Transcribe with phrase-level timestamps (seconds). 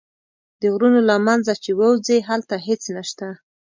[0.61, 3.29] د غرونو له منځه چې ووځې هلته هېڅ نه شته.